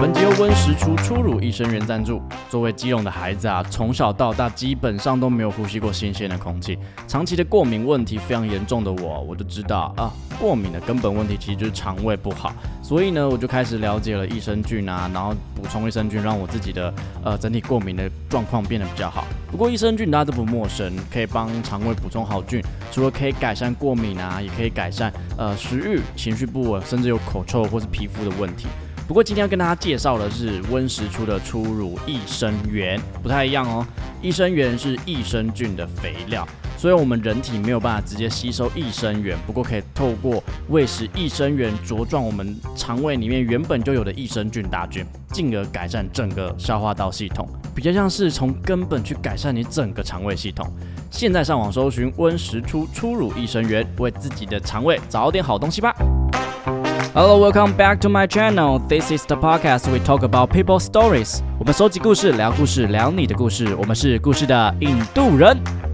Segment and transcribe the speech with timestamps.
[0.00, 2.22] 本集由温实初初乳益生元赞助。
[2.48, 6.78] 作为基隆的孩子啊，从小到大基本上都没有呼吸过新鲜的空气，
[7.08, 10.08] 长期的过敏问题非常严重的我，我就知道啊，
[10.38, 12.52] 过敏的根本问题其实就是肠胃不好。
[12.80, 16.94] 所以呢，我就开始了解了益生菌啊，然后补充益生菌，让我自己的
[17.24, 19.24] 呃整体过敏的状况变得比较好。
[19.50, 22.62] 不过益生菌大家都不陌生，可以帮肠胃补充好菌，
[22.92, 28.68] 除了可以改善过敏啊，也可以改善呃食欲、情绪不稳，甚至有口臭或是皮肤的问题。
[29.08, 33.84] 不过今天要跟大家介绍的是温实初的初乳益生元，不太一样哦。
[34.20, 36.46] 益生元是益生菌的肥料，
[36.76, 50.70] 所以我们人体没有办法直接吸收益生元，不过可以透过喂食益生元茁壮我们肠胃里面原本就有的益生菌大军，进而改善整个消化道系统，比较像是从根本去改善你整个肠胃系统。
[51.10, 55.96] 现在上网搜寻温实初初乳益生元，为自己的肠胃找点好东西吧。
[57.20, 58.78] Hello, welcome back to my channel.
[58.78, 61.40] This is the podcast we talk about people stories.
[61.58, 63.74] 我们收集故事，聊故事，聊你的故事。
[63.74, 65.87] 我们是故事的印度人。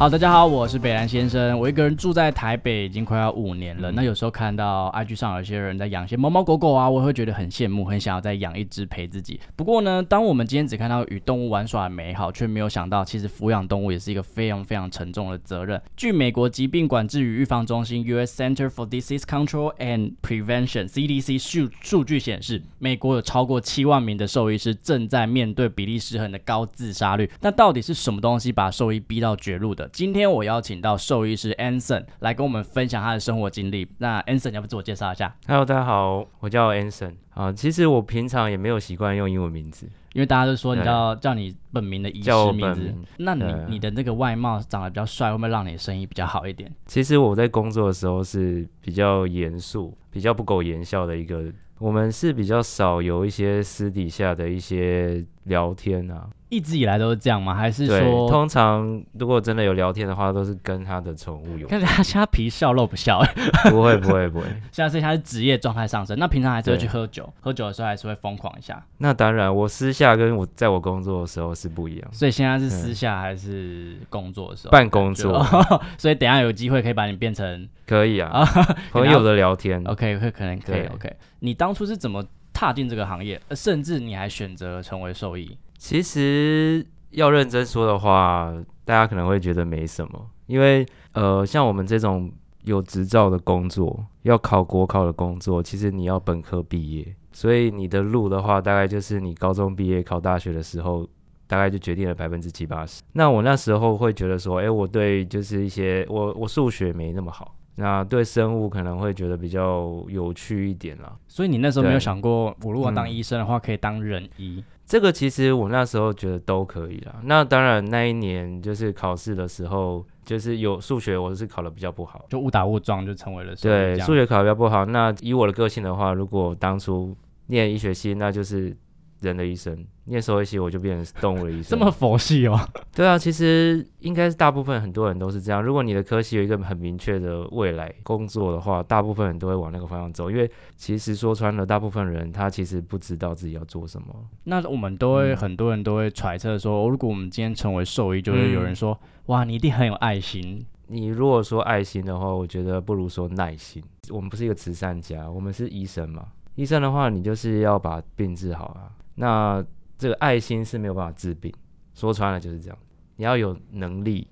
[0.00, 1.58] 好，大家好，我是北兰先生。
[1.58, 3.92] 我一个人住在台北已经快要五年了。
[3.92, 9.38] 那有时候看到 IG 上有些人在养些猫猫狗狗啊，我会觉得很羡慕，很想要再养一只陪自己。
[9.54, 15.78] 不过呢，当我们今天只看到与动物玩耍的美好，却没有想到其实抚养动物也是一个非常非常沉重的责任。
[15.94, 18.42] 据美国疾病管制与预防中心 （U.S.
[18.42, 27.30] Center for Disease Control and Prevention, CDC） 数数据显示，美国有超过七万名的兽医师正在面对比例失衡的高自杀率。
[27.42, 29.89] 那到底是什么东西把兽医逼到绝路的？
[29.92, 33.86] 今天我邀请到兽医师 Anson 来跟我们分享他的生活经历。
[33.98, 37.52] 那 Anson 要不自我介绍一下？Hello，大家好，我叫 Anson 啊。
[37.52, 46.70] 其实我平常也没有习惯用英文名字，因为大家都说你叫叫你本名的医师名字名，那你你的那个外貌长得比较帅，会不会让你的生意比较好一点？
[46.86, 51.52] 其实我在工作的时候是比较严肃、比较不苟言笑的一个。
[51.78, 56.28] 我们是比较少有一些私底下的一些聊天啊。
[56.50, 57.54] 一直以来都是这样吗？
[57.54, 63.22] 还是对，说，通常如果真的有聊天的话，都是跟他的宠物有看他现在皮笑肉不笑，
[63.70, 64.46] 不会，不会，不会。
[64.72, 74.72] 现在是他是职业状态上升，那平常还是会去喝酒，喝酒的时候还是会疯狂一下，那当然，我私下跟我在我工作的时候是不一样，所以现在是私下还是工作的时候？
[74.72, 78.44] 办工作就所以等一下有机会可以把你变成可以啊，
[78.90, 79.82] 朋友的聊天。
[79.84, 81.16] OK，会可能可以对 OK。
[81.38, 85.56] 你当初是怎么踏进这个行业，呃甚至你还选择成为兽医？
[85.80, 88.52] 其实要认真说的话，
[88.84, 92.30] 大家可能会觉得没什么，因为呃，像我们这种
[92.64, 101.08] 有执照的工作，要考国考的工作，其实你要本科毕业，所以你的路的话，大概就是你高中毕业考大学的时候。
[101.50, 103.02] 大概就决定了百分之七八十。
[103.12, 111.12] 那我那时候会觉得说，哎、我对就是一些我我数学没那么好，那对生物可能会觉得比较有趣一点啦。
[111.26, 114.62] 所以你那时候没有想过，我如果当嗯医生的话，可以当人医？
[114.90, 117.14] 这个其实我那时候觉得都可以啦。
[117.22, 124.84] 那当然那一年就是考试的时候，就是有数学我是考的比较不好，就误打误撞就成为了对，数学考的比较不好。
[124.84, 128.76] 那以我的个性的话，如果当初念医学系，那就是
[129.20, 131.64] 人的医生；念兽医系，我就变成动物的医生。
[131.76, 132.58] 这么佛系哦。
[132.94, 135.62] 对啊，其实应该是大部分很多人都是这样。
[135.62, 140.30] 如果你的科系有一个很明确的未来工作的话，大部分人都会往那个方向走。
[140.30, 144.08] 因为其实说穿了，大部分人他其实不知道自己要做什么。
[144.44, 150.64] 那我们都会、嗯很多人都会揣测说，哦如果我们今天成为兽医，就会有人说，哇，你一定很有爱心。
[150.88, 153.82] 你如果说爱心的话，我觉得不如说耐心。
[154.10, 156.26] 我们不是一个慈善家，我们是医生嘛。
[156.56, 158.90] 医生的话，你就是要把病治好啊。
[159.20, 159.64] 那
[159.98, 161.52] 这个爱心是没有办法治病，
[161.94, 162.78] 说穿了就是这样。
[163.16, 164.26] 你要有能力，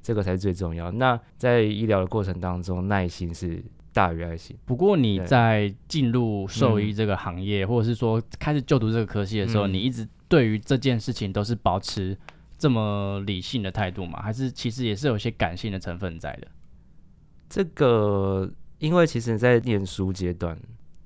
[0.00, 0.90] 这个才是最重要。
[0.92, 3.62] 那在医疗的过程当中，耐心是
[3.92, 4.56] 大于爱心。
[4.64, 12.16] 不过你在进入兽医这个行业，或者是说开始就读这个科系的时候，嗯你一直对于这件事情都是保持
[12.56, 14.22] 这么理性的态度吗？
[14.22, 16.46] 还是其实也是有些感性的成分在的？
[17.48, 18.48] 这个，
[18.78, 20.56] 因为其实，在念书阶段，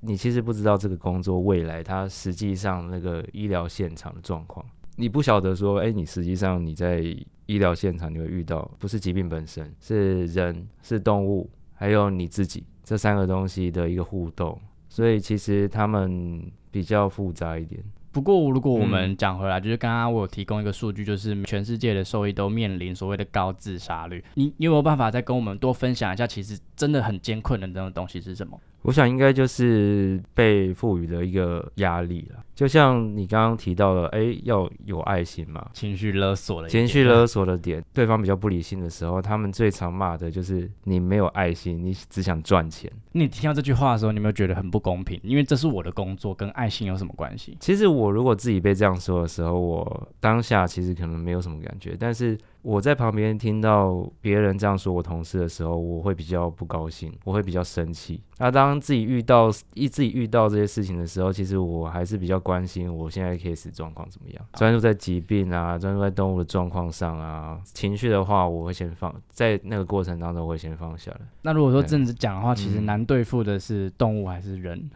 [0.05, 4.65] 你其实不知道这个工作未来它实际上那个医疗现场的状况，
[4.97, 6.99] 你不晓得说，哎，你实际上你在
[7.45, 14.59] 医疗现场你会遇到不是疾病本身，是人，是动物，还有你自己这三个东西的一个互动，
[14.89, 17.81] 所以其实他们比较复杂一点。
[18.11, 24.23] 不过，如果我们嗯讲回来，就是刚刚我有提供一个数据，就是全世界的兽医都面临所谓的高自杀率。
[24.35, 26.27] 你你有没有办法再跟我们多分享一下？
[26.27, 28.59] 其实真的很艰困的那种东西是什么？
[28.83, 32.43] 我想应该就是被赋予的一个压力了。
[32.53, 42.91] 就像你刚刚提到了，哎，要有爱心嘛，情绪勒索的，情绪勒索的点，对方比较不理性的时候，他们最常骂的就是你没有爱心，你只想赚钱。
[43.13, 45.19] 你听到这句话的时候，你有没有觉得很不公平？
[45.23, 47.57] 因为这是我的工作，跟爱心有什么关系？
[47.59, 52.37] 其实我如果自己被这样说的时候，我当下其实可能没有什么感觉，但是。
[52.63, 58.21] 我在旁边听到别人这样说我同事的时候，我会比较不高兴，我会比较生气。
[58.39, 67.59] 那当自己遇到一自己遇到这些事情的时候，其实我还是比较关心我现在 case 状况怎么样，专注在疾病啊，专注在动物的状况上啊。
[67.65, 71.19] 情绪的话，我会先放在那个过程当中，我会先放下来。
[71.41, 74.89] 那如果说正直讲的话，其实难对付的是动物还是人？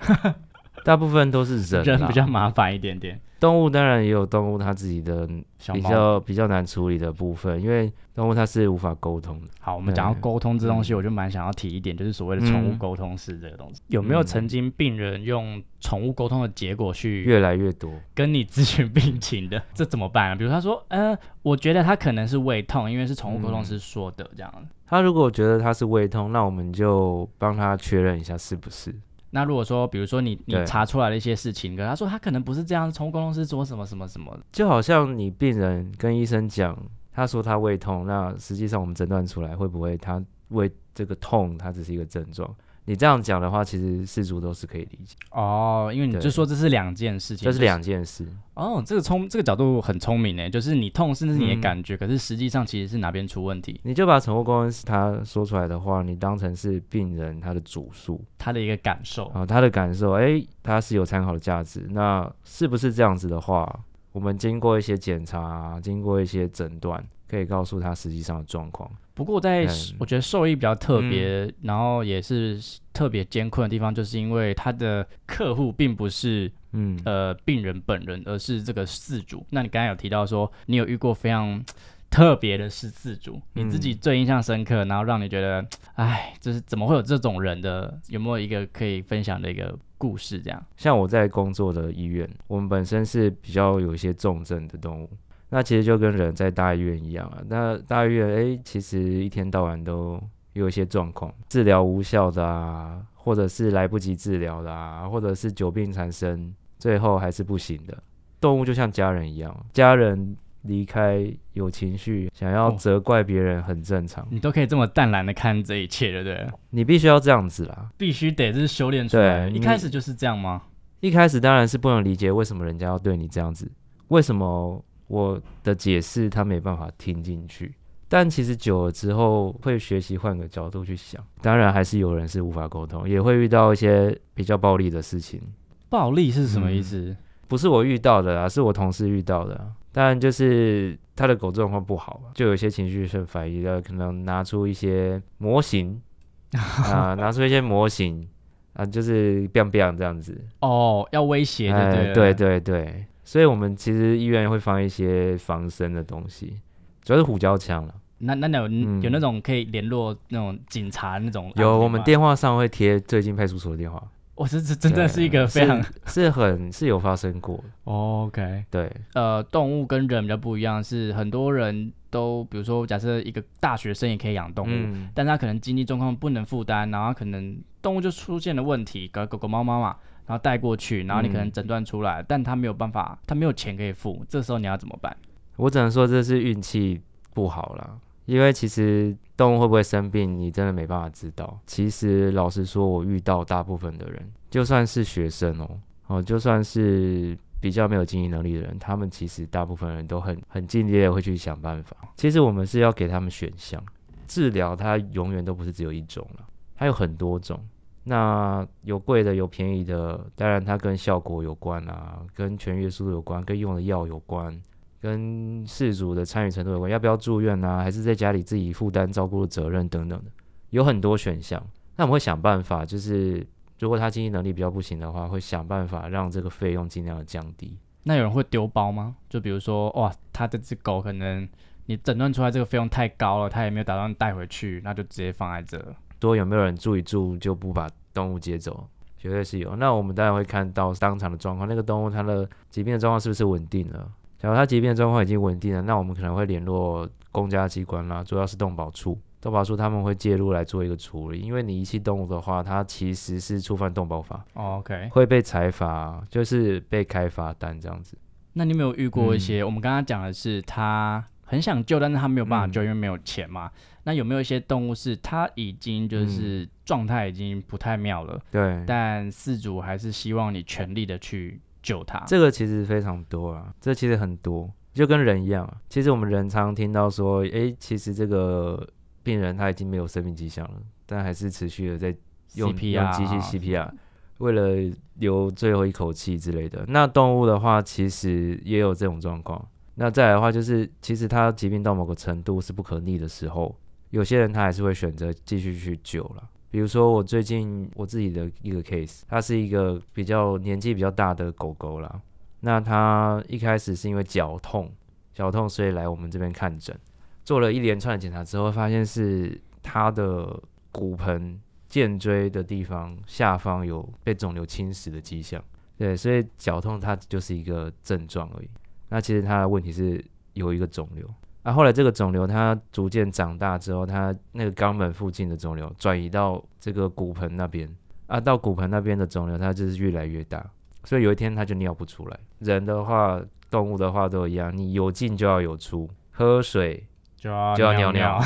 [0.88, 3.20] 大部分都是人，人比较麻烦一点点。
[3.42, 5.28] 动物当然也有动物它自己的
[5.74, 9.48] 比较比较难处理的部分，因为动物它是无法沟通的。
[9.60, 19.62] 好，我们讲到沟通这东西，我就蛮想要提一点，就是所谓的宠物沟通师这个东西，有没有曾经病人用宠物沟通的结果去越来越多跟你咨询病情的？
[19.76, 20.36] 这怎么办啊？
[20.36, 24.52] 比如他说，呃，我觉得他可能是胃痛，因为是宠物沟通师说的这样。
[24.88, 28.96] 他如果觉得他是胃痛，那我们就帮他确认一下是不是。
[29.32, 36.78] 那如果说，比如说你你查出来的一些事情，跟他说他可能不是这样，宠物沟通师做什么什么什么，就好像你病人跟医生讲，
[37.12, 42.50] 他说他胃痛，那实际上我们诊断出来会不会他胃这个痛，它只是一个症状？
[42.90, 48.82] 你这样讲的话，其实事主都是可以理解哦，因为你就说这是两件事情，这是两件事哦。
[48.86, 53.78] 这个聪这个角度很聪明呢，就是你痛是你的感觉，可是实际上其实是哪边出问题？
[53.84, 61.86] 你就把宠物公司他说出来的话，你当成是病人他的主诉，他的一个感受啊，他的感受，哎，他是有参考的价值。
[61.90, 63.82] 那是不是这样子的话，
[64.14, 68.90] 我们经过一些检查，经过一些诊断，可以告诉他实际上的状况。
[69.18, 69.68] 不过，在
[69.98, 72.60] 我觉得兽医比较特别，然后也是
[72.94, 79.44] 特别艰困的地方，就是因为他的客户并不是嗯呃病人本人，而是这个饲主。
[79.50, 81.66] 那你刚才有提到说，你有遇过非常
[82.12, 85.66] 特别的是饲主，你自己最印象深刻，然后让你觉得，
[85.96, 88.00] 哎，就是怎么会有这种人的？
[88.10, 90.40] 有没有一个可以分享的一个故事？
[90.40, 95.10] 这样，像我在工作的医院，我们本身是比较有一些重症的动物。
[95.50, 97.42] 那其实就跟人在大医院一样啊。
[97.48, 100.22] 那大医院，哎，其实一天到晚都
[100.54, 107.98] 有一些状况，治疗无效的啊，或者是来不及治疗的啊，或者是久病缠身，最后还是不行的。
[108.42, 114.28] 动物就像家人一样，家人离开有情绪，想要责怪别人很正常。
[114.30, 116.48] 你都可以这么淡然的看这一切，对不对？
[116.72, 119.48] 你必须要这样子啦，必须得这是修炼出来。
[119.48, 120.64] 一开始就是这样吗？
[121.00, 123.72] 一开始当然是不能理解为什么人家要对你这样子，
[124.10, 124.84] 为什么？
[125.08, 127.74] 我的解释他没办法听进去，
[128.10, 131.24] 但其实久了之后会学习换个角度去想。
[131.42, 135.42] 当然还是有人是无法沟通，也会遇到一些比较暴力的事情。
[135.90, 137.16] 暴力是什么意思？
[137.48, 139.72] 不是我遇到的啊，是我同事遇到的。
[139.94, 146.00] 当然就是他的狗状况不好，就有一些情绪性反应，可能拿出一些模型
[146.52, 148.28] 啊，拿出一些模型
[148.74, 150.40] 啊，就是 biang biang 这样子。
[150.60, 153.06] 哦，要威胁的，对对对。
[153.28, 156.62] 所以，我们其实医院会放一些防身的东西，
[157.02, 157.94] 主要是胡椒枪了。
[158.20, 158.70] 那那有
[159.02, 161.52] 有那种可以联络那种警察那种？
[161.58, 164.02] 有，我们电话上会贴最近派出所的电话。
[164.36, 167.62] 我这这真的是一个非常是很是有发生过。
[167.84, 179.98] OK，对，呃，动物跟人比较不一样，是很多人都，比如说，假设一个大学生也可以养动物，但他可能经济状况不能负担，然后可能动物就出现了问题，狗狗狗猫猫嘛。
[180.28, 185.16] 然后带过去，然后你可能诊断出来，但他没有办法，他没有钱可以付，这时候你要怎么办？
[185.56, 187.02] 我只能说这是运气
[187.34, 191.58] 不好了，因为其实动物会不会生病，你真的没办法知道。
[191.66, 201.96] 其实老实说，我遇到大部分的人，就算是学生哦，哦，就算是比较没有经济能力的人，他们其实大部分人都很很尽力的会去想办法。
[202.18, 203.82] 其实我们是要给他们选项，
[204.28, 207.60] 治疗它永远都不是只有一种了，它有很多种。
[208.10, 214.58] 那有贵的有便宜的，当然它跟效果有关啊，跟痊愈速度有关，跟用的药有关，
[215.02, 220.32] 跟事主的参与程度有关，要不要住院啊，还是在家里自己负担照顾的责任等等的，
[220.70, 221.62] 有很多选项。
[221.98, 223.46] 那我们会想办法，就是
[223.78, 227.78] 如果他经济能力比较不行的话，会想办法让这个费用尽量的降低。
[228.04, 229.18] 那有人会丢包吗？
[229.28, 231.46] 就比如说，哇，他这只狗可能
[231.88, 235.94] 你诊断出来这个费用太高了，他也没有打算带回去，那就直接放在这。
[236.20, 238.88] 多有没有人住一住就不把动物接走？
[239.18, 239.76] 绝对是有。
[239.76, 244.10] 那我们当然会看到当场的状况，那个动物它的疾病的状况是不是稳定了？
[244.38, 258.18] 假如它疾病的状况已经稳定了，那我们可能会联络公家机关啦，主要是动保处动保处他们会介入来做一个处理，因为你遗弃动物的话，它其实是触犯动保法，哦 OK，会被裁罚，就是被开罚单这样子。
[258.54, 259.64] 那你有没有遇过一些？
[259.64, 263.72] 我们刚刚讲的是他很想救，但是他没有办法救，嗯因为没有钱嘛。
[264.04, 272.24] 那有没有一些动物是它已经就是状态已经不太妙了，对，但饲主还是希望你全力的去救它？
[272.28, 275.78] 这个其实非常多啊，这其实很多，就跟人一样啊。
[275.90, 278.88] 其实我们人常听到说，诶，其实这个
[279.24, 282.16] 病人他已经没有生命迹象了，但还是持续的在
[282.54, 283.92] 用 CPR 用机器 CPR，
[284.38, 286.86] 为了留最后一口气之类的。
[286.88, 289.68] 那动物的话，其实也有这种状况。
[290.00, 293.76] 那再来的话，就是其实它疾病到某个程度是不可逆的时候，
[294.12, 296.50] 有些人他还是会选择继续去救了。
[296.70, 302.22] 比如说我最近我自己的一个 case，它是一个比较年纪比较大的狗狗啦。
[302.60, 304.92] 那它一开始是因为脚痛，
[305.34, 306.96] 脚痛所以来我们这边看诊，
[307.44, 310.62] 做了一连串的检查之后，发现是它的
[310.92, 315.64] 骨盆、肩椎的地方下方有被肿瘤侵蚀的迹象。
[315.98, 318.70] 对，所以脚痛它就是一个症状而已。
[319.10, 320.24] 那其实他的问题是
[320.54, 321.26] 有一个肿瘤。
[321.64, 327.94] 啊，后来这个肿瘤它逐渐长大之后，它那个肛门附近的肿瘤转移到这个骨盆那边，
[328.28, 330.66] 啊，到骨盆那边的肿瘤它就是越来越大，
[331.04, 332.40] 所以有一天它就尿不出来。
[332.60, 338.42] 人的话，动物的话都一样，你有进就要有出，喝水就要就要尿尿，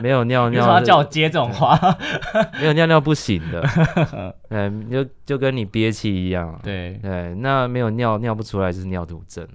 [0.00, 1.76] 没有尿尿 是叫我接这种话？
[2.60, 3.68] 没有尿尿不行的，
[4.50, 6.48] 嗯，就就跟你憋气一样。
[6.52, 9.42] 啊，对，对，那没有尿尿不出来就是尿毒症。
[9.44, 9.50] 了，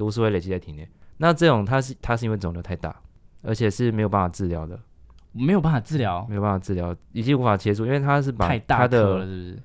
[0.00, 0.88] 毒素会累积在体内。
[1.18, 2.96] 那这种它是它是因为肿瘤太大，
[3.42, 4.80] 而且是没有办法治疗的，
[5.32, 9.62] 没有办法治疗，没有办法治疗，已经无法切除，因为它是把太大它的是不是？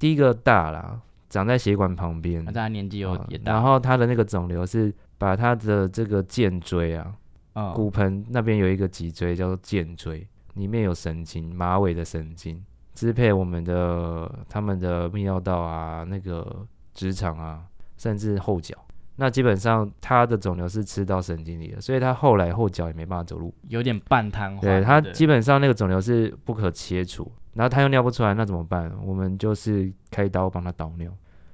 [0.00, 7.14] 第一个大啦，长在血管旁边那，他年纪又啊也大，然后它的那个肿瘤是把它的这个剑椎啊，
[7.52, 12.60] 嗯，骨盆那边有一个脊椎叫做剑椎，里面有神经，马尾的神经
[12.94, 17.62] 支配我们的他们的泌尿道啊，那个直肠啊，
[17.96, 18.74] 甚至后脚。
[19.16, 23.52] 那基本上他的肿瘤是吃到神经里的，所以他后来后脚也没办法走路。
[23.68, 24.60] 有点半瘫痪。
[24.60, 28.92] 对，他基本上那个肿瘤是不可切除，然后他又尿不出来，那怎么办？
[29.04, 31.10] 我们就是开刀帮他导尿。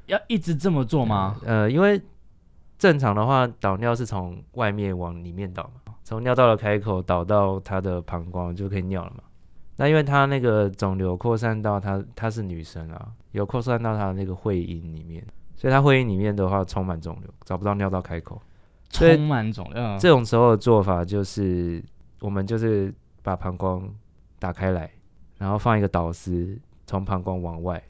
[0.06, 1.36] 要一直这么做吗？
[1.44, 2.02] 呃，因为
[2.76, 9.22] 正常的话，导尿是从外面往里面导嘛，从尿道的开口导到他的膀胱就可以尿了嘛。
[9.76, 15.24] 那因为他那个肿瘤扩散到他，他是女生啊，有扩散到他的那个会阴里面，
[15.62, 18.42] 所以他会阴里面的话充满肿瘤，找不到尿道开口。
[18.90, 21.80] 充满肿瘤，嗯这种时候的做法就是，
[22.18, 22.92] 我们就是
[23.22, 23.88] 把膀胱
[24.40, 24.90] 打开来，
[25.38, 27.80] 然后放一个导丝从膀胱往外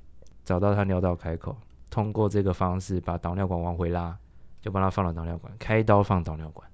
[0.45, 1.57] 找到他尿道开口，
[1.89, 4.15] 通过这个方式把导尿管往回拉，
[4.61, 6.69] 就帮他放了导尿管，开刀放导尿管。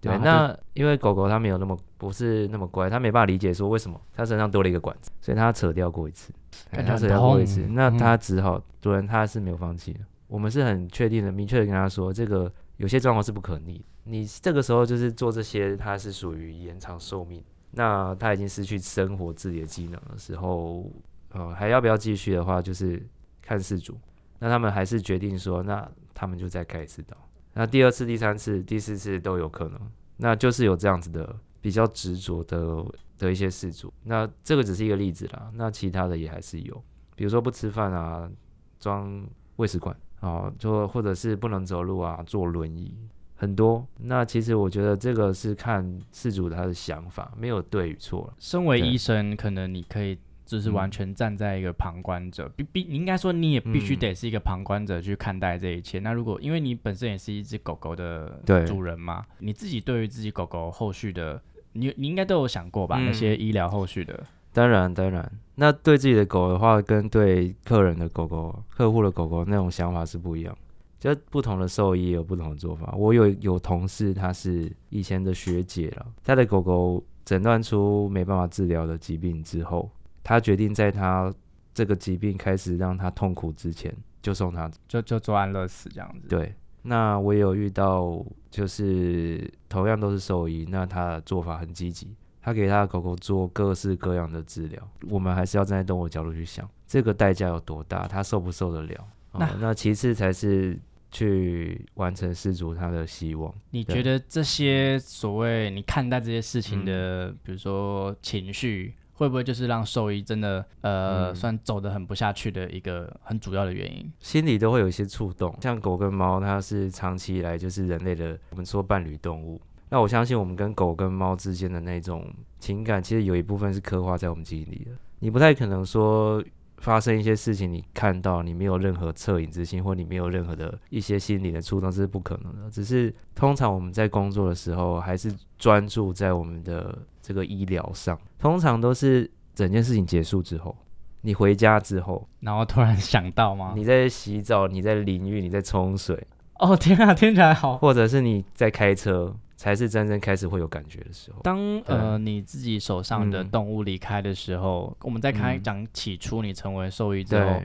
[0.00, 6.32] 对，那因为狗狗它没有那么不是那么乖，它没办法理解说为什么它身上多了一个管子，所以它扯掉过一次，
[6.70, 17.44] 哎它扯掉过一次，那它只好主人他是没有放弃的，我们是很确定的、明确的跟他说，这个有些状况是不可逆，你这个时候就是做这些，它是属于延长寿命。
[17.72, 20.90] 那它已经失去生活自理的机能的时候，
[21.32, 23.00] 呃，还要不要继续的话，就是
[23.40, 23.96] 看事主。
[24.40, 27.16] 那他们还是决定说，那他们就再开一次刀。
[27.54, 29.80] 那第二次、第三次、第四次都有可能。
[30.16, 32.84] 那就是有这样子的比较执着的
[33.18, 33.92] 的一些事主。
[34.04, 36.84] 那这个只是一个例子啦，那其他的也还是有，
[37.16, 38.30] 比如说不吃饭啊，
[38.78, 39.26] 装
[39.56, 42.94] 胃食管啊，就或者是不能走路啊，坐轮椅。
[43.34, 48.30] 很多，那其实我觉得这个是看事主他的想法，没有对与错。
[48.38, 50.18] 身为医生，可能你可以
[50.50, 56.00] 就是完嗯全站在一个旁观者，必必你应该说你也必须嗯得是一个旁观者去看待这一切。
[56.00, 61.40] 那如果因为你本身也是一只狗狗的主人嘛，你自己对于自己狗狗后续的，
[61.74, 62.98] 你你应该都有想过吧？
[62.98, 70.56] 那嗯些医疗后续的，当然，当然，那对自己的狗的话，跟对客人的狗狗、客户的狗狗那种想法是不一样。
[70.98, 72.92] 就不同的兽医有不同的做法。
[72.94, 79.90] 我有有同事，他是以前的学姐了，他的狗狗诊断出没办法治疗的疾病之后，
[80.22, 81.32] 他决定在他
[81.72, 86.28] 这个疾病开始让他痛苦之前，就送他就就做安乐死这样子。
[86.28, 94.88] 对，那我也有遇到，就是同样都是兽医，那他的做法很积极，他给他的狗狗做各式各样的治疗。
[95.08, 99.08] 我们还是要站在动物角度去想，这个代价有多大，他受不受得了？
[99.32, 100.76] 哦那那其次才是
[101.12, 103.54] 去完成失主他的希望。
[103.70, 114.10] 你觉得这些所谓你看待这些事情嗯的，比如说情绪，会不会就是让兽医真的呃、嗯算走得很不下去的一个很主要的原因？
[114.18, 119.60] 心里都会有一些触动，像狗跟猫，它是长期以来就是人类的我们说伴侣动物。
[119.90, 122.24] 那我相信我们跟狗跟猫之间的那种
[122.58, 124.92] 情感，其实有一部分是刻画在我们记忆里的。
[125.18, 126.42] 你不太可能说
[126.80, 132.70] 发生一些事情，你看到你没有任何恻隐之心，或你没有任何的一些心理的触动，这是不可能的。
[132.70, 140.76] 只是通常我们在工作的时候，还是专注在我们的这个医疗上，通常都是整件事情结束之后。
[141.22, 143.74] 你回家之后，然后突然想到吗？
[143.76, 146.26] 你在洗澡，你在淋浴，你在冲水。
[146.54, 147.76] 哦天啊，听起来好。
[147.76, 151.42] 或者是你在开车，才是真正开始会有感觉的时候。
[151.42, 157.62] 当呃你自己手上的动物离开的时候，我们在开讲起初你成为兽医之后，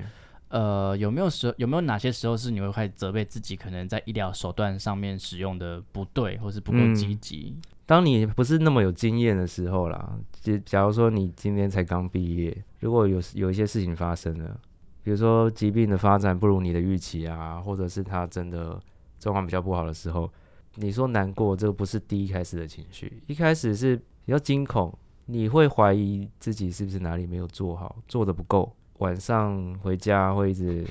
[0.49, 7.55] 呃有没有时有没有哪些时候是你会开始责备自己，可能在医疗手段上面使用的不对，或是不够积极？
[7.85, 14.59] 当你不是那么有经验的时候啦，就假如说你今天才刚毕业，如果有有一些事情发生了，
[15.01, 18.77] 比如说疾病的发展不如你的预期啊，或者是他真的
[19.17, 20.29] 状况比较不好的时候，
[20.75, 24.93] 你说难过，这个不是第一开始的情绪，一开始是比较惊恐，
[25.25, 30.85] 你会怀疑自己是不是哪里没有做好，做的不够，晚上回家会一直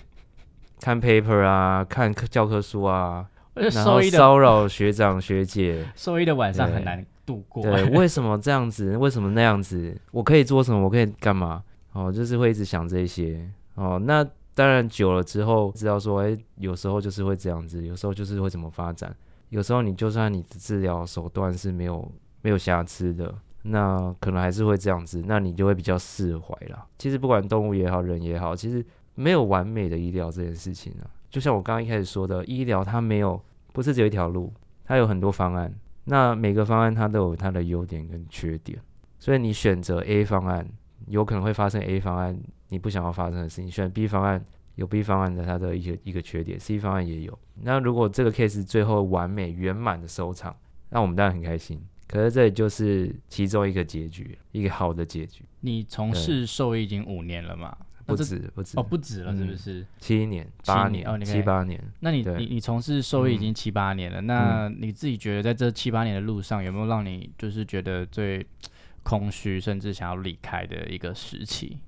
[0.81, 3.29] 看 paper 啊，看教科书啊。
[3.55, 7.63] 然后骚扰学长学姐，兽医的晚上很难度过。
[7.63, 8.97] 对，为什么这样子？
[8.97, 9.97] 为什么那样子？
[10.11, 10.83] 我可以做什么？
[10.83, 11.63] 我可以干嘛？
[11.93, 13.49] 哦，就是会一直想这些。
[13.77, 14.27] 哦，那
[14.57, 19.15] 当然久了之后，知道说，哎，有时候就是会这样子，有时候就是会怎么发展。
[19.55, 22.11] 有时候你就算你的治疗手段是没有
[22.43, 23.33] 没有瑕疵的，
[23.63, 26.85] 那可能还是会这样子，那你就会比较释怀了。
[26.99, 28.85] 其实不管动物也好，人也好，其实
[29.15, 31.07] 没有完美的医疗这件事情啊。
[31.31, 33.41] 就像我刚刚一开始说的，医疗它没有
[33.73, 34.53] 不是只有一条路，
[34.85, 35.73] 它有很多方案。
[36.07, 38.77] 那每个方案它都有它的优点跟缺点，
[39.21, 40.69] 所以你选择 A 方案，
[41.07, 42.37] 有可能会发生 A 方案
[42.71, 44.45] 你不想要发生的事情；选 B 方案，
[44.77, 47.39] 有 B 方案的它的一些一个缺点，C 方案也有。
[47.63, 50.57] 那如果这个 case 最后完美圆满的收场，
[50.91, 51.81] 那我们当然很开心。
[52.07, 55.45] 可是这也就是其中一个结局，一个好的结局。
[55.61, 57.77] 你从事兽医已经五年了嘛？
[58.07, 59.87] 不止不止哦，不止了，是不是？
[59.99, 61.83] 七年、八年哦，七八年。
[62.01, 68.47] 那你你你从事兽医已经七八年了，那你自己觉得在这七八年的路上，有没有让你就是觉得最
[69.03, 71.79] 空虚，甚至想要离开的一个时期？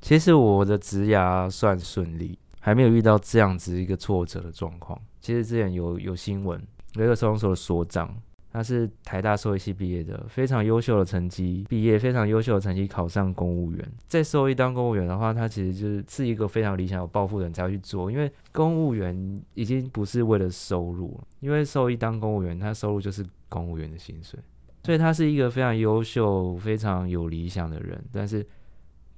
[0.00, 5.00] 其实我的职涯算顺利，还没有遇到这样子一个挫折的状况。
[5.20, 6.60] 其实之前有有新闻，
[6.94, 8.14] 有一个收容所的所长。
[8.52, 13.86] 他是台大兽医系毕业的，非常优秀的成绩毕业，非常优秀的成绩考上公务员。
[14.08, 18.10] 在兽医当公务员的话，他其实就是是一个非常理想、有抱负的人才要去做。
[18.10, 24.40] 因为公务员已经不是为了收入，因为兽医当公务员，他收入就是公务员的薪水，
[24.84, 28.02] 所以他是一个非常优秀、非常有理想的人。
[28.10, 28.46] 但是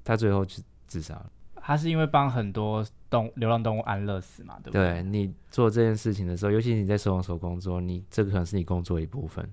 [0.09, 1.27] 他最后去自杀了。
[1.61, 4.95] 他是因为帮很多动流浪动物安乐死嘛，对不对？
[4.95, 9.47] 对你做这件事情的时候，尤其你在收容所工作，你这个可能是你工作一部分，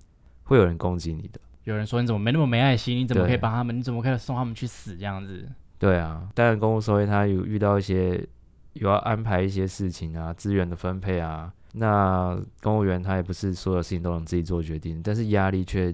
[0.44, 1.42] 会有人攻击你的。
[1.66, 2.98] 有人说你怎么没那么没爱心？
[3.00, 3.78] 你怎么可以帮他们？
[3.78, 5.46] 你怎么可以送他们去死这样子？
[5.78, 8.26] 对啊，当然公务收益他有遇到一些
[8.72, 15.94] 有要安排一些事情啊，资源的分配啊，那公务员他也不是所有事情都能自己做决定，但是压力却。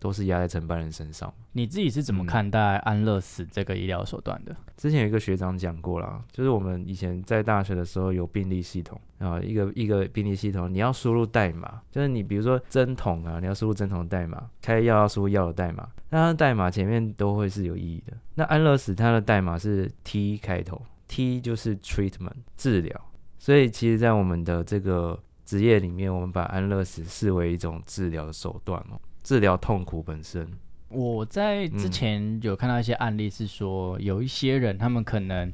[0.00, 1.32] 都是压在承办人身上。
[1.52, 4.56] 你自己是怎么看待安乐死这个医疗手段的？
[4.76, 18.16] 之前有一个学长讲过啦，就是我们以前在大学的时候有病历系统啊，一个一个病历系统，你要输入代码，就是你比如说针筒啊，你要输入针筒代码，开药要输入药的代码，那它的代码前面都会是有意义的。
[18.34, 22.98] 那安乐死它的代码是 T 开头，T 就是 treatment 治疗，
[23.38, 28.98] 所以其实，在我们的这个职业里面，我们把安乐死视为一种治疗的手段哦。
[29.30, 30.44] 治疗痛苦本身，
[30.88, 35.52] 我在之前有看到一些案例，是说有一些人，他们可能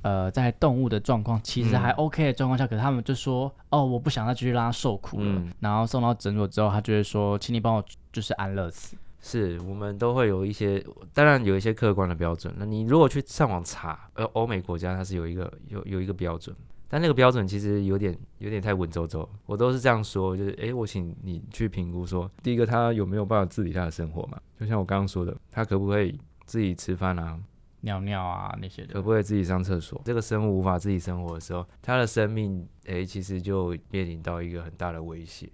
[0.00, 5.42] 呃在动物的状况其实还 OK 的状况下，可是他们就说哦，我不想再继续让他受苦了。
[5.60, 8.96] 然后送到诊所之后，他就会说，请你帮我就是安乐死。
[9.20, 12.54] 是我们都会有一些，当然有一些客观的标准。
[12.56, 16.56] 那你如果去上网查，呃，欧美国家它是有一个有有一个标准。
[16.88, 24.40] 但那个标准其实有点有点太文绉绉，我都是这样说，就是诶，我请你去评估说，第一个他有没有办法自理他的生活嘛？
[24.58, 27.38] 就像我刚刚说的，他可不可以自己吃饭啊、
[27.82, 30.00] 尿尿啊那些的，可不可以自己上厕所？
[30.04, 35.48] 这个生物无法自己生活的时候，他的生命诶，其实就面临到一个很大的威胁。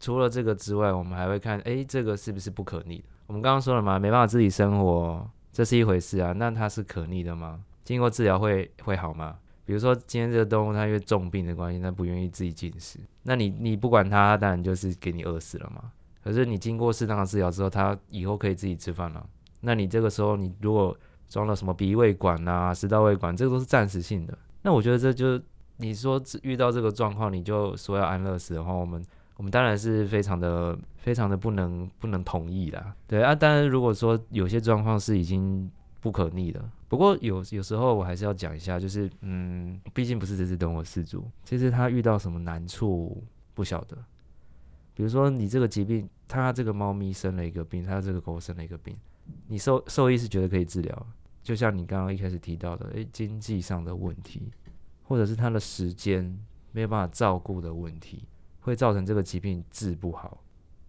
[0.00, 3.04] 除了这个之外，我们还会看诶，这个是不是不可逆的？
[3.28, 7.60] 我们刚刚说了嘛，没办法自己生活，这是一回事啊，那它是可逆的吗？
[7.84, 9.38] 经过治疗会会好吗？
[9.64, 15.92] 比如说，今天这个动物它因为重病的关系，它不愿意自己进食，那你你不管它，当然就是给你饿死了嘛。
[16.22, 19.24] 可是你经过适当的治疗之后，它以后可以自己吃饭了。
[19.60, 20.96] 那你这个时候，你如果
[21.28, 24.36] 装了什么鼻胃管啊、食道胃管，这个都是暂时性的。
[24.62, 25.40] 那我觉得这就
[25.78, 29.02] 你说遇到这个状况，你就说要安乐死的话，我们
[29.36, 32.94] 我们当然是非常的非常的不能不能同意啦。
[33.06, 35.70] 对啊，当然如果说有些状况是已经
[36.02, 43.22] 不可逆的，不过有有时候我还是要讲一下，就是嗯，毕竟不是这只动物饲主，其实它遇到什么难处
[43.54, 43.96] 不晓得。
[44.94, 48.96] 比如说你这个疾病，它这个猫咪生了一个病，它这个狗生了一个病，
[49.46, 51.06] 你兽兽医是觉得可以治疗，
[51.40, 54.50] 就像你刚刚一开始提到的，诶，经济上的问题，
[55.04, 56.36] 或者是它的时间
[56.72, 58.24] 没有办法照顾的问题，
[58.62, 60.42] 会造成这个疾病治不好。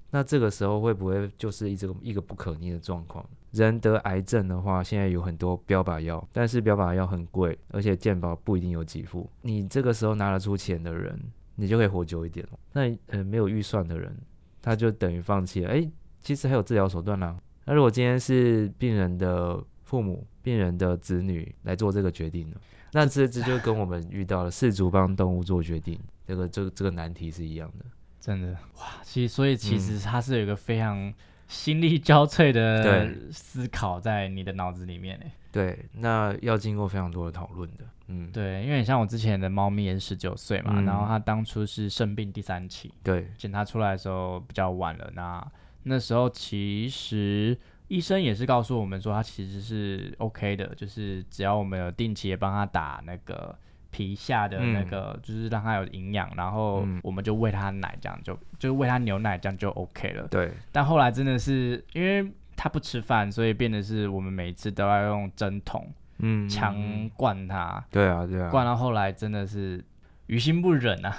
[0.09, 3.23] 那这个时候会不会就是一这个一个不可逆的状况？
[3.53, 9.29] 人得癌症的话，现在有很多标靶药，但是标靶药很贵，而且健保不一定有给付。
[9.41, 11.17] 你这个时候拿得出钱的人，
[11.55, 12.59] 你就可以活久一点了。
[12.73, 14.15] 那呃没有预算的人，
[14.61, 15.69] 他就等于放弃了。
[15.69, 15.89] 诶，
[16.19, 17.37] 其实还有治疗手段啦。
[17.65, 22.57] 那如果今天是病人的父母、病人的子女来做这个决定呢？
[22.91, 27.85] 那这这就跟我们遇到了四足帮动物做决定，这个这个这个难题是一样的。
[28.19, 31.13] 真的哇，其实所以其实它是有一个非常
[31.53, 35.31] 心力交瘁的思考在你的脑子里面诶。
[35.51, 37.85] 对，那要经过非常多的讨论的。
[38.07, 45.11] 嗯，对，因为你像我之前的猫咪也是十九岁嘛，嗯然后它当初是生病第三期，对，检查出来的时候比较晚了。
[45.13, 45.51] 那
[45.83, 47.55] 那时候其实
[47.87, 53.55] 医生也是告诉我们说，它其实是 OK 的，就是只要我们有定期的帮它打那个
[53.93, 60.27] 皮下的那个，就是让它有营养，然后嗯我们就喂它奶，这样就就是喂它牛奶，这样就 OK 了。
[60.29, 68.49] 对，但后来真的是因为它不吃饭，所以变得是我们每次都要用针筒嗯，强嗯灌它，对啊，对啊。
[68.49, 69.83] 灌到后来真的是
[70.25, 71.15] 于心不忍啊。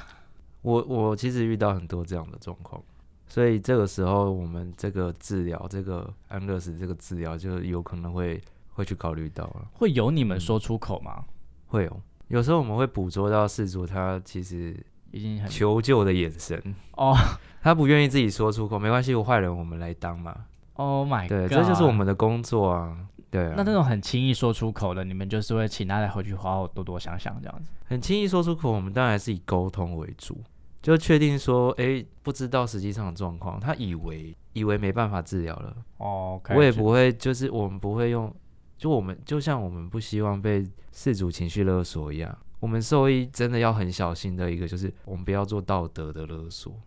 [0.63, 2.83] 我我其实遇到很多这样的状况，
[3.27, 8.41] 所以这个时候我们这个治疗，这个安乐死这个治疗，就有可能会
[8.73, 11.25] 会去考虑到了，会有你们嗯说出口吗？
[11.67, 12.01] 会有。
[12.35, 14.77] 有时候我们会捕捉到事主他其实
[15.13, 16.61] 已经很求救的眼神，
[16.99, 17.15] 哦
[17.63, 20.35] 他不愿意自己说出口，没关系，有坏人我们来当嘛。
[20.73, 21.29] ，Oh my god！
[21.29, 22.97] 对，这就是我们的工作啊。
[23.31, 27.71] 对啊，那那种很轻易说出口的，你们就是会请他再回去好好多多想想这样子。
[27.87, 30.37] 很轻易说出口，我们当然还是以沟通为主，
[30.83, 38.31] 就确定说，诶，不知道实际上的状况，他以为以为没办法治疗了，哦我也不会，就是我们不会用，
[38.77, 46.81] 就我们就像我们不希望被事主情绪勒索一样，我们兽医真的要很小心的一个，就是我们不要做道德的勒索，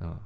[0.00, 0.18] 嗯，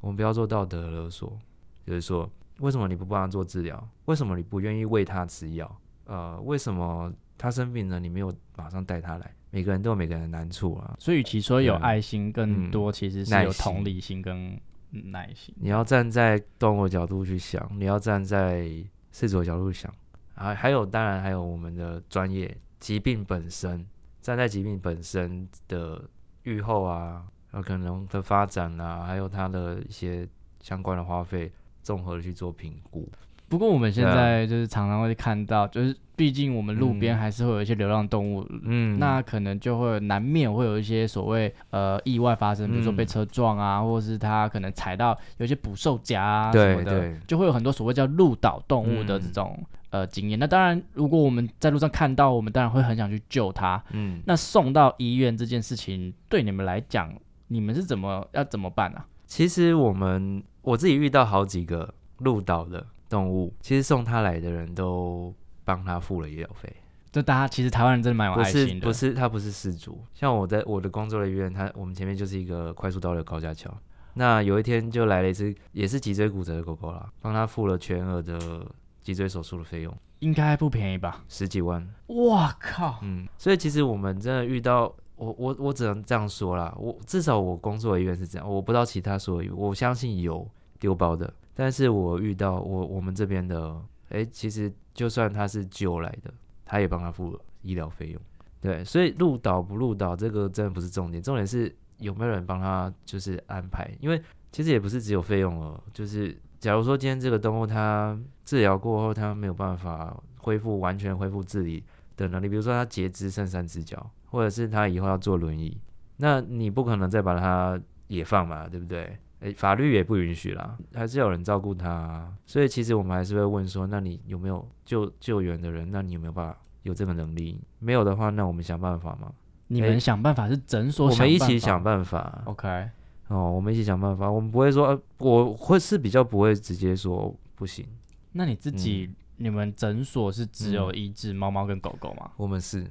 [0.00, 1.38] 我们不要做道德的勒索，
[1.84, 3.88] 就是说，为什么你不帮他做治疗？
[4.06, 5.80] 为什么你不愿意喂他吃药？
[6.04, 9.34] 呃，为什么他生病了，你没有马上带他来？
[9.50, 15.54] 每个人都有每个人的难处啊，所以与其说有爱心，更嗯多其实是有同理心跟耐心。
[15.58, 18.68] 你要站在动物角度去想，你要站在
[19.16, 19.90] 饲主的角度想，
[20.34, 23.86] 还还有当然还有我们的专业疾病本身，
[24.20, 26.04] 站在疾病本身的
[26.42, 27.24] 预后啊，
[27.54, 30.28] 有可能的发展啊，还有它的一些
[30.60, 31.50] 相关的花费，
[31.82, 33.08] 综合的去做评估。
[33.48, 50.38] 不过我们现在就是常常会看到，就是毕竟我们路边嗯还是会有一些流浪动物，嗯，那可能就会难免会有一些所谓呃意外发生，比如说被嗯车撞啊，或者是它可能踩到有些捕兽夹啊什么的，就会有很多所谓叫鹿岛动物的这嗯种、呃经验。
[50.38, 53.82] 那当然，如果我们在路上看到，我们当然会很想去救它。
[53.92, 57.12] 嗯，那送到医院这件事情，对你们来讲，
[57.48, 59.06] 你们是怎么要怎么办啊？
[59.26, 65.34] 其实我们我自己遇到好几个鹿岛的动物，其实送他来的人都
[65.66, 66.74] 帮他付了医疗费。
[67.12, 70.02] 就大家其实台湾人真的蛮有不爱心的，是不是，他不是失主。
[70.14, 73.70] 像我在我的工作的医院，他我们前面就是一个快速道路的高架桥。
[74.14, 78.66] 那有一天就来了一只也是脊椎骨折的狗狗啦，帮他付了全额的
[79.02, 81.22] 脊椎手术的费用，应该不便宜吧？
[81.28, 81.86] 十几万。
[82.06, 82.98] 哇靠！
[83.02, 90.46] 嗯，所以其实我们真的遇到我我我只能这样说啦，我至少我工作的医院是这样，我不知道其他所有我相信有
[90.78, 93.74] 丢包的，但是我遇到我我们这边的，
[94.10, 96.32] 诶，其实就算他是救来的，
[96.64, 98.20] 他也帮他付了医疗费用。
[98.60, 111.84] 对，所以入岛不入岛这个真的不是重点，重点是有没有人帮他就是安排，因为其实也不是只有费用哦，就是假如说今天这个动物它治疗过后，它没有办法恢复完全恢复自理
[112.16, 115.78] 的能力，比如说它截肢剩三只脚，或者是它以后要坐轮椅，
[116.16, 117.78] 那你不可能再把它
[118.08, 119.16] 野放嘛，对不对？
[119.40, 122.32] 诶，法律也不允许啦，还是要有人照顾他啊。
[122.46, 125.90] 所以其实我们还是会问说，那你有没有救救援的人？
[125.90, 127.60] 那你有没有办法有这个能力？
[127.78, 129.32] 没有的话，那我们想办法嘛。
[129.68, 132.42] 你们想办法是诊所我们一起想想办法。
[132.44, 132.88] OK，
[133.28, 134.30] 哦，我们一起想办法。
[134.30, 137.86] 我们不会说，呃、我会是比较不会直接说不行。
[138.32, 142.30] 那你自己、嗯你们诊所是只有医治猫猫跟狗狗吗？
[142.38, 142.90] 我们是，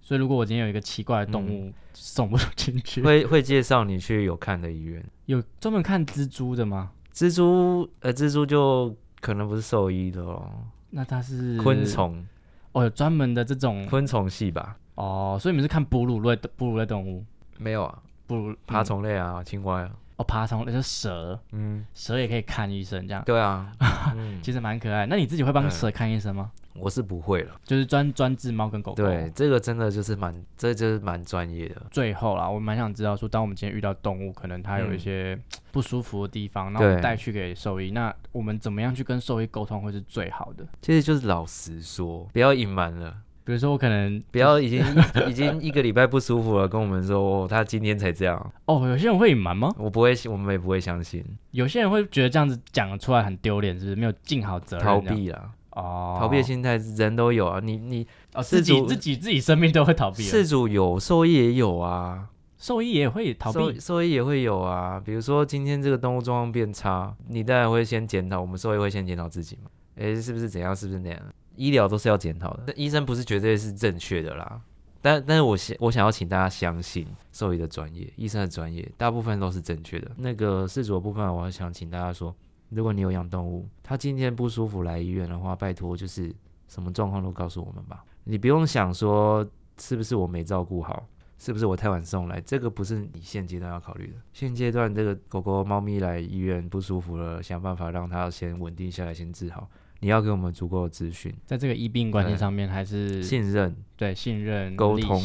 [0.00, 5.04] 所以如果我今天有一个奇怪的动物送不进去，会会介绍你去有看的医院。
[5.26, 6.90] 有专门看蜘蛛的吗？
[7.14, 10.50] 蜘蛛呃，蜘蛛就可能不是兽医的哦，
[10.90, 12.26] 那它是昆虫。
[12.72, 14.76] 哦，有专门的这种昆虫系吧？
[14.94, 17.24] 哦，所以你们是看哺乳类的哺乳类动物，
[17.58, 23.72] 没有啊，哺乳爬嗯虫类啊，青蛙啊，哦，爬虫类就是蛇，嗯，蛇也可以看医生这样，对啊，
[24.14, 25.06] 嗯，其实蛮可爱。
[25.06, 26.50] 那你自己会帮嗯蛇看医生吗？
[26.74, 27.58] 我是不会了。
[27.64, 29.02] 就是专专治猫跟狗狗。
[29.02, 31.82] 对，，这个真的就是蛮，这就是蛮专业的。
[31.90, 35.38] 最后啦，我蛮想知道说，当我们今天遇到动物，可能它有一嗯些
[35.72, 40.66] 不舒服的地方，然后我们带去给兽医，那我们怎么样去跟兽医沟通会是最好的？
[40.82, 43.16] 其实就是老实说，不要隐瞒了，
[43.50, 44.80] 比如说我可能不要已经
[45.28, 49.74] 已经一个礼拜不舒服了，跟我们说哦，他今天才这样，哦，有些人会隐瞒吗？
[49.76, 53.96] 我不会，我们也不会相信，有些人会觉得这样子讲出来很丢脸，是不是？
[53.96, 57.58] 没有尽好责任，逃避啦，哦，逃避的心态人都有啊。
[57.60, 63.80] 你你哦，自己自己自己生命都会逃避了，事主有，兽医也有啊，兽医也会逃兽避。
[63.80, 65.02] 兽医也会有啊。
[65.04, 71.18] 比如说今天这个动物状况变差，你当然会先检讨，我们兽医会先检讨自己嘛，诶，是不是怎样，是不是那样？
[71.60, 74.58] 医疗都是要检讨的，那医生不是绝对是正确的啦。
[75.02, 80.10] 但但是我想我想要请大家相信兽医的专业，医生的专业，大部分都是正确的。
[80.16, 82.34] 那个事主的部分，我想请大家说，
[82.70, 86.34] 如果你有养动物，他今天不舒服来医院的话，拜托就是
[86.66, 88.02] 什么状况都告诉我们吧。
[88.24, 89.46] 你不用想说
[89.78, 91.06] 是不是我没照顾好，
[91.38, 94.14] 是不是我太晚送来，这个不是你现阶段要考虑的。
[94.32, 99.68] 现阶段这个狗狗、猫咪来医院不舒服了，想办法让它先稳定下来，先治好。
[100.00, 105.18] 你要给我们足够的资讯、在这个医病关系上面，还是信任、对信任、沟通。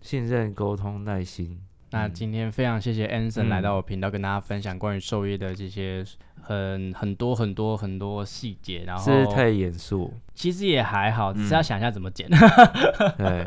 [0.00, 1.50] 信任、沟通、耐心。
[1.50, 1.66] 嗯。
[1.92, 6.04] 那今天非常谢谢 Anson 来到嗯我频道，跟大家分享关于兽医的这些
[6.40, 12.28] 很很多很多很多细节，然后是太严肃，其实也还好，只是嗯要想一下怎么剪。
[13.18, 13.44] 对，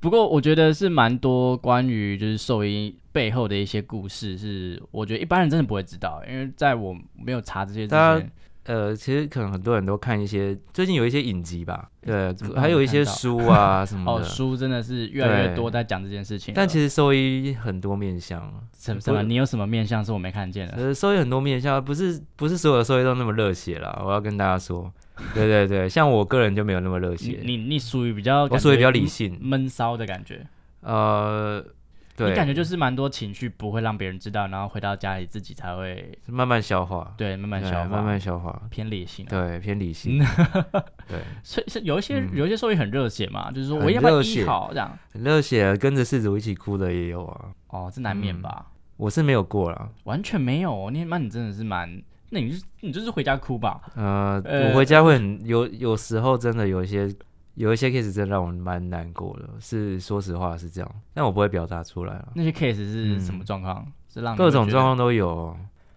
[0.00, 8.28] 不过我觉得是蛮多关于就是兽医背后的一些故事，是我觉得一般人真的不会知道，因为在我没有查这些之大前，
[8.66, 14.24] 呃，其实可能很多人都看一些，最近有一些影集吧，对还有一些书啊什么哦，的。
[14.24, 16.52] 书真的是越来越多在讲这件事情。
[16.54, 18.42] 但其实兽医很多面相，
[18.76, 20.74] 什么什么，你有什么面相是我没看见的？
[20.76, 24.02] 呃，兽医很多面相，不是不是所有的兽医都那么热血啦。
[24.04, 24.92] 我要跟大家说，
[25.32, 30.44] 对对对，像我个人就没有那么热血，你你属于比较，我属于比较理性，闷骚的感觉。
[30.80, 31.72] 呃，对，
[32.18, 39.28] 你感觉就是蛮多情绪不会让别人知道，然后回到家里自己才会慢慢消化，对慢慢消化，慢慢消化，偏理性、啊。
[39.28, 40.18] 对，偏理性，
[41.08, 42.30] 对，所以是有一些、嗯。
[42.34, 44.46] 有一些兽医很热血嘛，就是说我要不要医热血。
[44.46, 44.98] 好这样。
[45.12, 47.50] 很热血，跟着事主一起哭的也有啊。
[47.68, 48.42] 哦，这难免嗯。
[48.42, 48.66] 吧？
[48.96, 53.78] 我是没有过啦，完全没有哦，你那你真的是蛮，那你就你就是回家哭吧。
[53.94, 54.70] 呃，呃。
[54.70, 57.06] 我回家会很有有时候真的有一些
[57.56, 62.32] 有一些 case 真的让我蛮难过的，是说实话是这样，但我不会表达出来了。
[62.34, 63.84] 那些 case 是嗯什么状况？
[64.08, 65.56] 是让各种状况都有哦，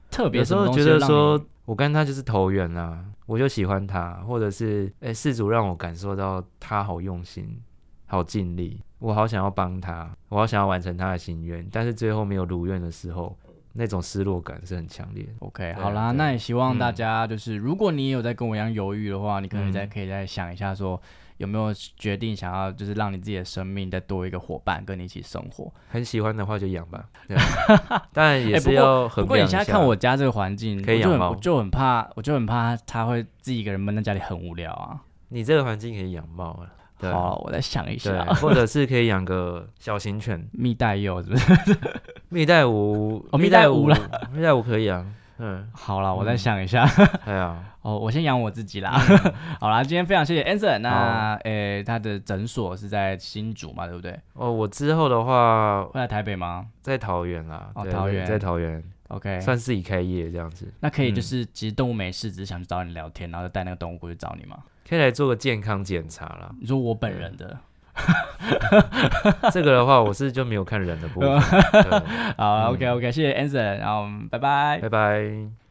[0.10, 7.62] 特别有时候觉得说我跟他就是投缘啊，我就喜欢他，或者是哎事主让我感受到他好用心、
[8.08, 13.38] 好尽力，我好想要帮他，我好想要完成他的心愿，但是最后没有如愿的时候，
[13.74, 15.32] 那种失落感是很强烈的。
[15.40, 21.00] OK，好啦，那也希望大嗯家就是，如果你也有在跟我一样犹豫的话，你可能再嗯可以再想一下，说
[21.40, 25.74] 有没有决定想要就是让你自己的生命再多一个伙伴跟你一起生活。
[25.90, 27.44] 很喜欢的话就养吧，对啊
[28.14, 29.48] 当然也是要衡不过你。
[29.48, 35.00] 现在看我家这个环境，我就可以养猫我就很怕，我就很怕它会自己一个人闷在家里很无聊啊。
[35.30, 36.70] 你这个环境可以养猫啊
[37.02, 38.26] 好，我再想一对，下。
[38.34, 41.78] 或者是可以养个小型犬，蜜袋鼬是不是？
[42.28, 45.06] 蜜袋鼯，哦蜜袋鼯了，蜜袋鼯可以啊，
[45.40, 46.86] 嗯，好了，我再嗯想一下。
[47.26, 48.92] 对啊，哦，我先养我自己啦。
[49.60, 50.80] 好啦，今天非常谢谢 Anson。
[50.80, 54.20] 那诶，他的诊所是在新竹嘛，对不对？
[54.34, 64.58] 哦，我之后的话会来台北吗在桃园啦，哦桃园在桃园，？OK，算自己开业这样子，那可以就嗯是其实动物没事，只是想去找你聊天，然后就带那个动物过去找你吗？
[64.88, 66.52] 可以来做个健康检查啦。
[66.60, 67.56] 你说我本人的，
[69.52, 71.40] 这个的话，我是就没有看人的部分，
[72.38, 74.80] 好嗯，OK OK，谢谢 Anson，然后拜拜。
[74.82, 75.22] 拜拜。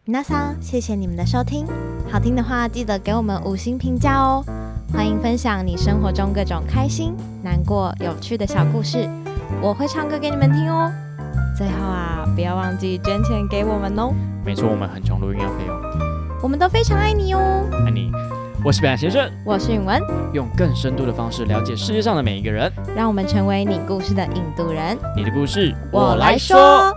[0.06, 1.66] 皆さん，谢谢你们的收听。
[2.10, 4.42] 好听的话，记得给我们五星评价哦。
[4.92, 9.06] 欢迎分享你生活中各种开心、难过、有趣的小故事，
[9.60, 10.90] 我会唱歌给你们听哦。
[11.54, 14.14] 最后啊，不要忘记捐钱给我们哦，
[14.44, 15.76] 没错，我们很穷，录音要费用。
[16.42, 17.68] 我们都非常爱你哦。
[17.84, 18.10] 爱你，
[18.64, 22.70] 我是北岸先生，我是允文，用更深度的方式了解世界上的每一个人。
[22.94, 24.98] 让我们成为你故事的引渡人。
[25.16, 26.92] 你的故事我来说。